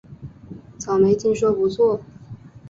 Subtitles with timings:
[0.79, 2.01] 草莓听说不错